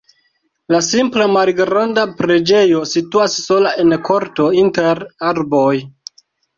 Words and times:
La 0.75 0.79
simpla 0.87 1.27
malgranda 1.33 2.07
preĝejo 2.23 2.83
situas 2.95 3.39
sola 3.45 3.77
en 3.87 3.99
korto 4.11 4.53
inter 4.67 5.07
arboj. 5.33 5.75